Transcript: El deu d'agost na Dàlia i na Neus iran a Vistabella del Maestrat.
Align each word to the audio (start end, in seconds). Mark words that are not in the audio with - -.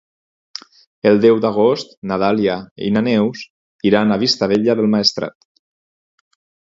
El 1.09 1.19
deu 1.25 1.41
d'agost 1.43 1.93
na 2.11 2.17
Dàlia 2.25 2.55
i 2.87 2.89
na 2.95 3.03
Neus 3.09 3.43
iran 3.91 4.17
a 4.17 4.21
Vistabella 4.25 4.77
del 4.81 4.91
Maestrat. 4.95 5.51